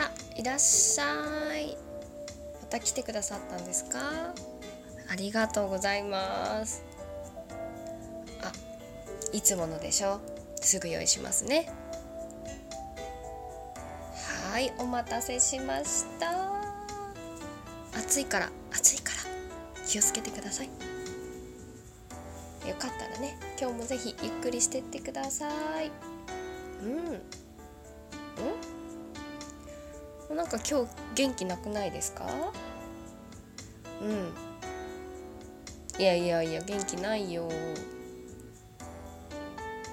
[0.00, 1.04] あいらっしゃ
[1.58, 1.76] い。
[2.62, 4.32] また来てくださったんですか？
[5.10, 6.82] ありがとうございます。
[8.42, 8.50] あ
[9.32, 10.20] いつものでしょ？
[10.62, 11.70] すぐ用意しますね。
[14.50, 16.32] はいお待たせしました。
[17.98, 19.18] 暑いから暑いから
[19.86, 20.68] 気をつけてください。
[22.68, 25.48] よかったらね今日もぜひゆっくりしてってくださ
[25.82, 25.90] い。
[26.82, 27.20] うん。
[30.34, 32.24] なんか今日元気なくないですか？
[34.00, 34.32] うん。
[36.00, 37.48] いやいやいや元気ないよ。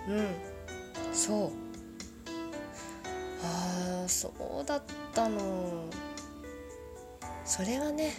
[0.07, 0.27] うん。
[1.13, 1.51] そう。
[3.43, 4.81] ああそうだっ
[5.13, 5.89] たの。
[7.43, 8.13] それはね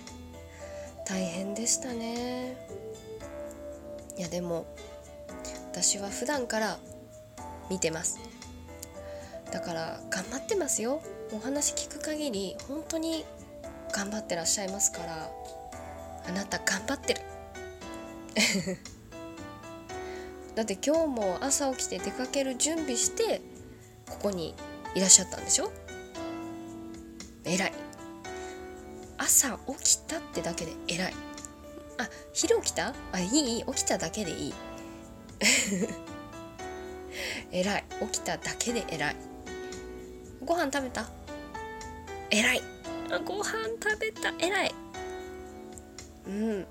[1.06, 2.56] 大変でしたね。
[4.18, 4.66] いやでも
[5.70, 6.78] 私は普段から
[7.70, 8.18] 見てます。
[9.50, 11.00] だから頑張ってますよ。
[11.32, 13.24] お話聞く限り本当に
[13.92, 15.30] 頑張ってらっしゃいますから
[16.26, 17.20] あなた頑張ってる。
[20.54, 23.40] だって今日も朝起きて出かける準備して
[24.08, 24.54] ここに
[24.94, 25.70] いらっしゃったんでしょ？
[27.44, 27.72] 偉い。
[29.16, 31.14] 朝起きたってだけで偉い。
[31.98, 32.94] あ昼起きた？
[33.12, 34.54] あいい起きただけでいい。
[37.52, 37.84] 偉い。
[38.00, 39.16] 起きただけで偉い。
[40.44, 41.08] ご飯食べた？
[42.30, 42.62] 偉い。
[43.10, 44.32] あご飯食べた。
[44.38, 44.74] 偉い。
[46.26, 46.66] うん。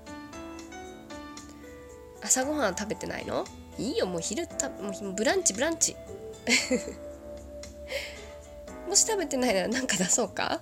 [2.22, 3.44] 朝ごはん食べてないの？
[3.78, 5.94] いいよもう昼たもうブランチブランチ。
[8.88, 10.60] もし食べてないなら何か出そうか？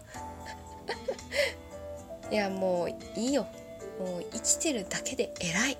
[2.31, 3.47] いやもういいよ。
[3.99, 5.79] もう生きてるだけで偉い。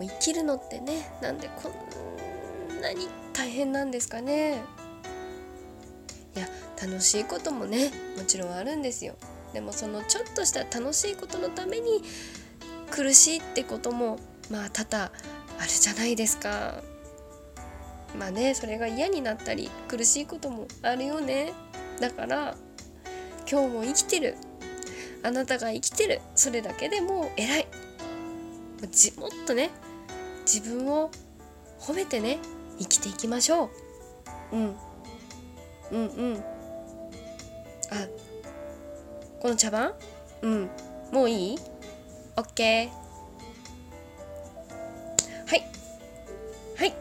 [0.00, 1.70] う生きるのってねなんでこ
[2.72, 4.60] んなに大変なんですかね。
[6.34, 6.48] いや
[6.80, 9.14] 楽しいこともねもちろんあるんですよ。
[9.52, 12.02] でもそのちょっとした楽しいことのために
[12.90, 14.18] 苦しいってことも
[14.50, 15.12] まあ多々
[15.58, 16.82] あるじゃないですか。
[18.18, 21.52] まあねそれが嫌になったり苦しいこともあるよね。
[22.00, 22.56] だから
[23.50, 24.36] 今日も生きてる。
[25.22, 26.20] あなたが生きてる。
[26.34, 27.66] それだけでもう偉い。
[29.16, 29.70] もっとね
[30.44, 31.10] 自分を
[31.78, 32.38] 褒めてね
[32.78, 33.70] 生きていきましょ
[34.52, 34.56] う。
[34.56, 34.76] うん。
[35.92, 36.44] うんうん。
[37.94, 38.08] あ
[39.40, 39.94] この茶番？
[40.42, 40.68] うん。
[41.12, 41.58] もういい
[42.36, 42.88] ?OK
[45.46, 45.64] はい。
[46.76, 46.94] はい。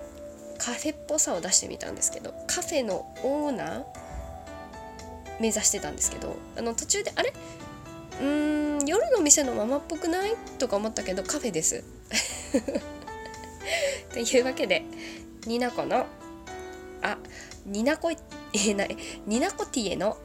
[0.59, 3.83] カフェっぽさを出してみたんですけどカフェのオーナー
[5.39, 7.33] 目指してたんですけどあの途中であれ？
[8.21, 10.35] うーん夜の店のママっぽくない？
[10.59, 11.83] とか思ったけどカフェです。
[14.13, 14.83] というわけで
[15.47, 16.05] ニナコの
[17.01, 17.17] あ
[17.65, 18.15] ニナコえ
[18.75, 18.95] ない。
[19.25, 20.17] ニナコティエの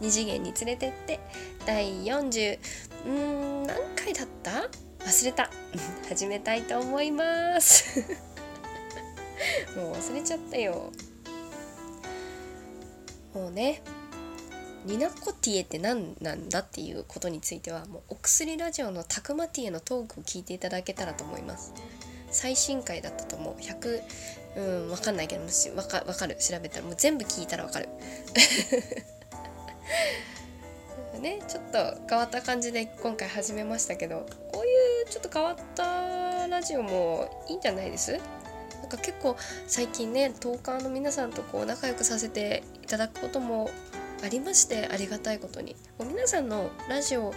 [0.00, 1.20] 二次元に連れてって
[1.66, 2.58] 第40
[3.06, 4.68] うーん何回だった？
[5.04, 5.50] 忘れた。
[6.08, 8.00] 始めたいと思います。
[9.76, 10.92] もう忘れちゃったよ。
[13.34, 13.82] もうね
[14.84, 21.72] ニナコティエって何なんだっていうことについてはもうお薬ラジオのタクマティエのトークを聞いていただけたらと思います。
[22.30, 23.54] 最新回だったと思う。
[23.60, 24.02] 100
[24.56, 26.36] うん分かんないけどもし分か分かる？
[26.36, 27.88] 調べたらもう全部聞いたら分かる。
[31.20, 31.78] ねちょっと
[32.08, 38.12] 変わった感じで今回始めましたけどこういうちょっと変わったラジオもいいんじゃないです？
[38.80, 39.36] なんか結構
[39.66, 43.70] 最近ねトーカーの皆さんとこう仲良くさせていただくことも
[44.24, 45.76] ありましてありがたいことに。
[45.98, 47.32] もう皆さんのラジオ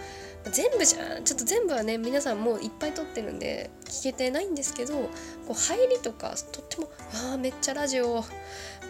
[0.52, 5.10] 全部じゃちょっと全部はね皆さんもういっぱい撮ってるんで聞けてないんですけどこ
[5.52, 6.90] う入りとかとっても
[7.30, 8.24] 「ああめっちゃラジオ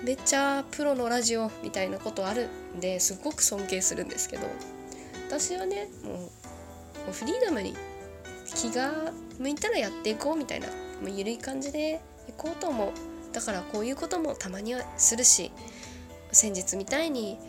[0.03, 4.47] めっちゃプロのラジオ」みたいなことあるんですごく尊敬するんですけど
[5.27, 6.29] 私はねもうも
[7.09, 7.75] うフリーダムに
[8.55, 10.73] 気が向いたらやっていこうみたいなも
[11.07, 12.91] う緩い感じでいこうと思う。
[13.33, 15.51] だからこういうこともたまにはするし
[16.31, 17.39] 先日みたいに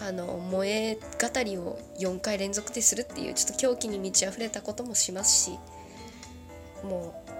[0.00, 5.58] あの萌え語りを4回連続でするっていうちょっと狂気に満ち溢れたこともしますし
[6.84, 7.30] もう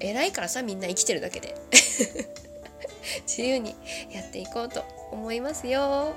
[0.00, 1.54] 偉いからさみんな生きてるだけで。
[3.26, 3.74] 自由に
[4.10, 6.14] やっていこうと思いますよ。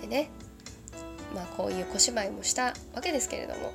[0.00, 0.30] でね
[1.34, 3.72] まあこういう小芝居もしたわけですけれども、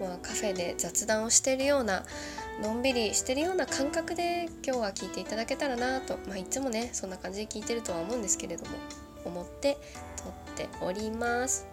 [0.00, 2.04] まあ、カフェで雑談をしてるような
[2.62, 8.70] のんびりしてるような感覚で今日は聞いていただけたらなと、まあ、いつもねそんな感じで聞いてるとは思うんですけれども。
[9.24, 9.78] 思って
[10.16, 11.66] 撮っております。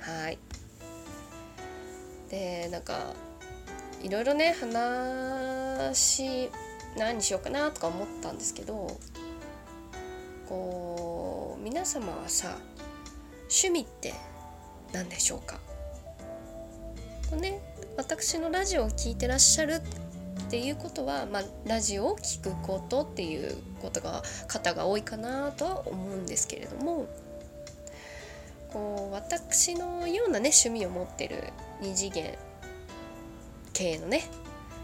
[0.00, 0.38] はい。
[2.30, 3.14] でなんか
[4.02, 6.50] いろいろね話
[6.96, 8.98] 何にしようかなとか思ったんですけど
[10.48, 12.56] こう皆様はさ
[13.42, 14.14] 趣味って
[14.92, 15.60] 何でしょうか？
[17.36, 17.60] ね
[17.96, 19.80] 私のラジオを聴いてらっしゃる
[20.46, 27.08] っていうことは、まあ、ラジオを聴くことっていうことが方が多いかなとは思うんですけれども
[28.72, 32.38] こう私のようなね趣味を持ってる二次元
[33.72, 34.28] 系のね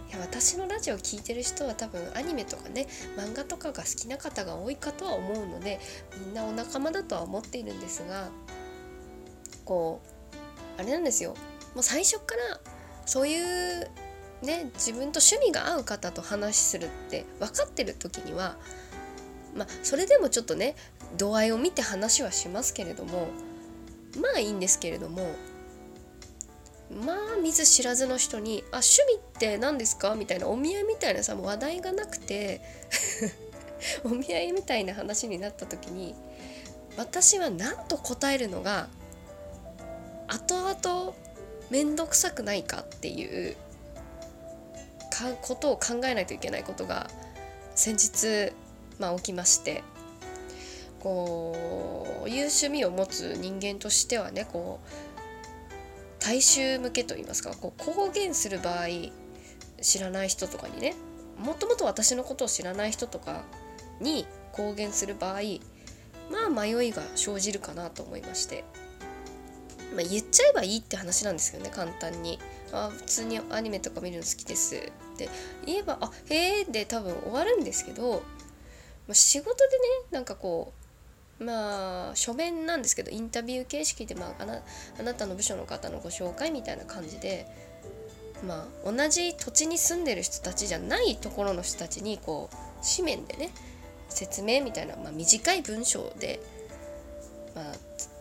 [0.08, 5.78] いや私のラジオを聴いてる人は多分アニメとかね漫画とかが好きな方が多いかとは思うので
[6.26, 8.30] みんなお仲間だとは思っているんですが
[9.64, 10.02] こ
[10.76, 11.34] うあれなんですよ。
[11.74, 12.60] もう最初から
[13.06, 13.40] そうい
[13.82, 13.90] う
[14.42, 18.56] ね自分と趣味が合う方と話するって分かってる時には
[19.54, 20.74] まあそれでもちょっとね
[21.16, 23.28] 度合いを見て話はしますけれども
[24.20, 25.34] まあいいんですけれども
[27.04, 32.60] まあ見ず知らずの人に「あ趣味って何ですか?」みたいなお見合いみたいなさもう話題がなくて
[34.04, 36.14] お見合いみたいな話になった時に
[36.96, 38.88] 私は何と答えるのが
[40.28, 41.14] 後々
[41.70, 43.56] 面倒くさくないかっていう
[45.22, 47.08] かことを考えないといけないことが
[47.74, 48.52] 先日、
[48.98, 49.82] まあ、起きまして
[51.00, 58.86] こういう趣味を持つ人間としてはねこう大衆向けといいますかこう公言する場合
[59.80, 60.94] 知らない人とかにね
[61.38, 63.42] もともと私のことを知らない人とか
[64.00, 65.40] に公言する場合
[66.30, 68.64] まあ迷いが生じるかなと思いまして、
[69.96, 72.38] まあ、言っちゃえばいいって話なんですけどね簡単に。
[72.72, 74.76] あ普通にアニメとか見るの好きです。
[74.76, 75.28] って
[75.66, 78.22] 言えばあへえで多分終わるんですけど
[79.12, 80.72] 仕事でねなんかこ
[81.40, 84.60] うまあ書面なんですけどインタビュー形式で、まあ、あな
[84.98, 87.46] あなたの部署の方のご紹介みたいな感じで、
[88.46, 92.56] まあ、同じ土地に住んでる人たちじゃないところの人たちにこう
[92.96, 93.50] 紙面でね
[94.08, 96.40] 説明みたいな、まあ、短い文章で、
[97.54, 97.74] まあ、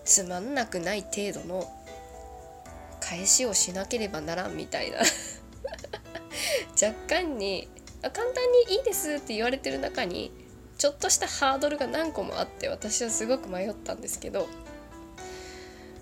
[0.04, 1.81] つまんなくない程度の
[3.12, 5.00] 返しをしなければならんみたいな。
[6.82, 7.68] 若干に
[8.02, 10.32] あ簡単にいいですって言われてる中に
[10.78, 14.48] ちょっとしたハードルが何個もあって私はすごく迷ったんですけど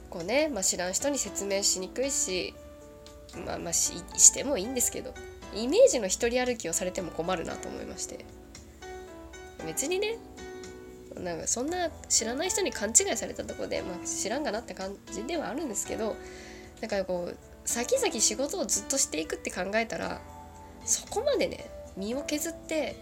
[0.09, 2.53] こうね、まあ、知らん人に説明しにくいし
[3.45, 5.13] まあまあししてもいいんですけど
[5.53, 8.25] イメージの一人歩きをされても困るなと思いまして。
[9.65, 10.17] 別にね
[11.15, 16.15] なんかそんな知らない人に勘違いされたとこで、まあ、知らんがなって感じではあるんですけど
[16.81, 20.22] だからこう先々仕事をずっとしていくって考えたら
[20.86, 22.96] そこまでね身を削って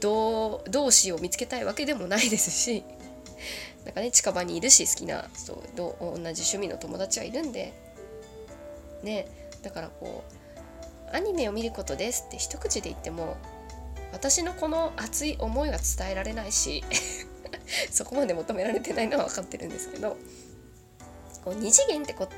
[0.00, 2.84] 同同士を見つけたいわけでもないですし
[3.84, 7.72] なんかね近場にいるし好きなそう同じ趣味の友達はいるんで
[9.02, 9.26] ね
[9.62, 10.24] だからこ
[11.12, 13.36] うアニメを見ることですって一口で言っても
[14.12, 16.82] 私のこの熱い思いは伝えられないし
[17.90, 20.16] そこまで求められてないのは分かってるんですけど
[21.44, 22.28] こう二次元ってこ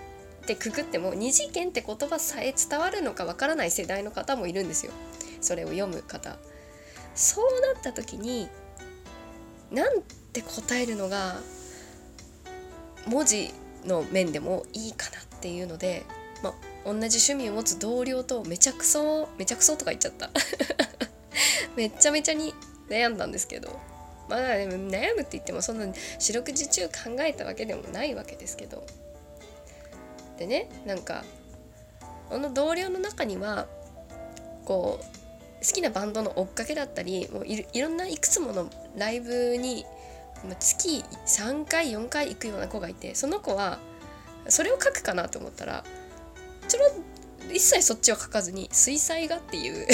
[0.45, 4.93] ってくくっても二次元って言葉さえ伝わるのか分からない世代の方もいるんですよ。
[5.41, 6.37] それを読む方。
[7.15, 8.49] そうなった時に
[9.71, 10.03] なん
[10.33, 11.37] て答えるのが
[13.07, 13.53] 文字
[13.85, 16.05] の面でもいいかなっていうので、
[16.43, 16.55] まあ、
[16.85, 20.31] 同じ趣味を持つ同僚とめちゃくそめちゃくそとか言っちゃった。
[21.77, 22.55] めっちゃめちゃに
[22.89, 23.81] 悩んだんですけど。
[24.29, 25.87] まあ悩むって言ってもそんな
[26.19, 28.87] 四六時中考えたわけでもないわけですけど。
[30.39, 31.25] でねなんか
[32.29, 33.67] この同僚の中には
[34.65, 39.85] こう好きなバンドの追っかけだったりもういろんないくつものライブに
[40.59, 43.79] 月3回4回行くような子がいてその子は
[44.49, 45.85] それを書くかなと思ったら
[46.69, 46.91] ちょろ
[47.53, 49.87] 一切そっちを書かずに水彩画っていう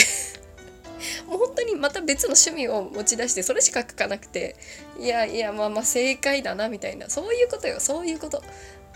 [1.27, 4.57] もう本当にまた別の趣味を持ち出してそれしか書かなくて
[4.99, 8.43] いやいやまあまあ正解だなみたいなそういうことよそういうこと。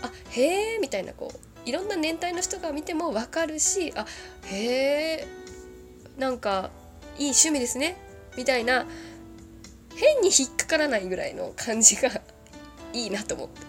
[0.05, 4.05] あへえみたいなこういろんな年代の人が見ても分かるしあ
[4.45, 5.27] へえ
[6.17, 6.69] なんか
[7.17, 7.97] いい趣味ですね
[8.37, 8.85] みたいな
[9.95, 12.09] 変に引っかからないぐらいの感じが
[12.93, 13.65] いいなと思って。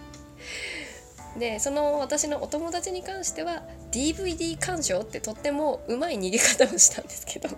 [1.39, 7.49] でその私のお友達に関しては DVD 鑑賞ってとってもうまい逃げ方をしたんですけど。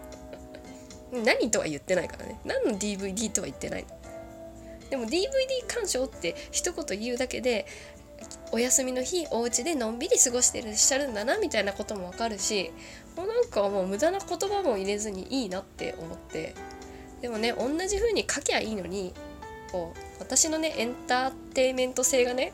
[1.23, 2.39] 何とは言ってないからね。
[2.43, 3.85] 何の DVD とは言ってない
[4.89, 5.29] でも DVD
[5.67, 7.65] 鑑賞って一言言うだけで
[8.51, 12.71] お休みの日お家でのんびり過ごしてらっしゃるんだなみたいなこともわかるし
[13.15, 16.55] もうなんかもう無駄な言葉も入れずにいいなって思って。
[17.21, 19.13] でもね同じ風に書きゃいいのに
[19.73, 22.53] こう私のねエンターテイメント性がね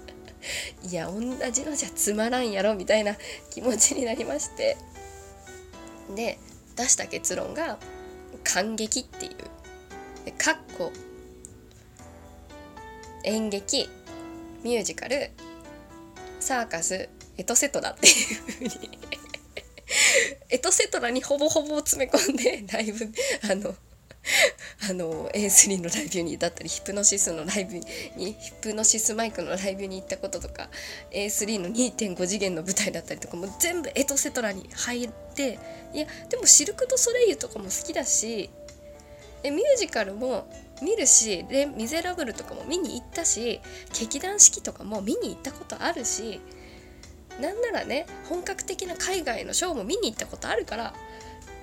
[0.88, 3.14] いや同じのじゃつまらんやろみたいな
[3.50, 4.76] 気持ちになりまして。
[6.14, 6.38] で
[6.76, 7.78] 出した結論が
[8.42, 9.32] 感激っていう。
[10.24, 10.92] でかっこ。
[13.22, 13.88] 演劇。
[14.64, 15.30] ミュージカル
[16.40, 18.98] サーカスエトセトラっていう風に
[20.50, 23.06] エトセトラにほぼほぼ詰め込んでライブ
[23.50, 23.74] あの
[24.88, 27.82] あの A3 のライブにだったりヒプノシスのライブに
[28.32, 30.68] ヒプノシスマイクのライブに行ったこととか
[31.10, 35.58] A3 の2.5次元の舞台だったりとかも全部エトセトラに入って
[35.92, 38.50] いやでもシルク・ド・ソレイユとかも好きだし
[39.44, 40.50] えミュージカルも
[40.82, 43.60] 見るし「レ・ミゼラブル」とかも見に行ったし
[43.98, 46.40] 劇団四季とかも見に行ったことあるし
[47.40, 50.94] なんならね本格的な海外のショーも見に行ったことあるから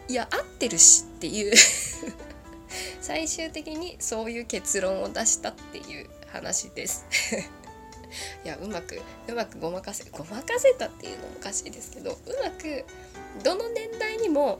[0.08, 1.54] いや合ってるしっていう
[3.02, 7.06] 最終的にそういう結論を出したっていう話です。
[8.44, 12.84] いやうまくうまくごまかせごまかせたっていうのもおかしいですけどうまく
[13.42, 14.60] どの年代にも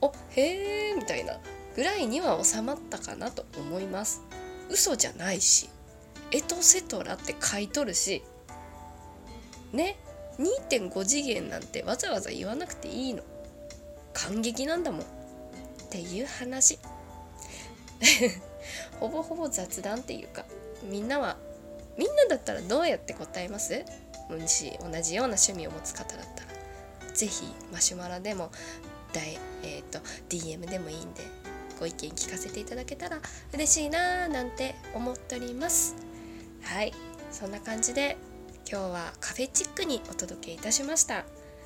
[0.00, 1.40] おへえみたいな
[1.74, 4.22] ぐらいには収まったかなと思います。
[4.70, 5.68] 嘘じゃないし
[6.30, 8.22] エトセトラって書いとるし
[9.72, 9.98] ね
[10.38, 13.22] 2.5次元なんてわざわざ言わなくていいの。
[14.14, 15.00] 感激なんだもん。
[15.00, 15.04] っ
[15.90, 16.78] ていう話。
[18.98, 20.44] ほぼほぼ雑談っていうか
[20.82, 21.36] みんなは
[21.96, 23.84] みんなだったらどうやって答えます？
[24.28, 26.52] もし同じような趣味を持つ方だったら。
[27.14, 28.50] 是非マシュマロでも、
[29.62, 31.41] えーと、と DM でもいいんで。
[31.82, 33.18] ご意見聞かせていただけたら
[33.52, 35.96] 嬉しいなーなんて思っております。
[36.62, 36.92] はい。
[37.32, 38.16] そんな感じで
[38.70, 41.24] 今日はカフェチックにお届けいたしました。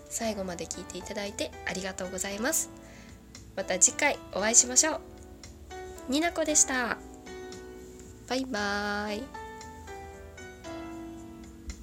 [0.09, 2.71] 最後まで聞いていただいてありがとうございます。
[3.57, 5.03] また次回お会いしましょ
[6.09, 6.13] う。
[6.13, 6.97] になこでした。
[8.27, 9.36] バイバーイ。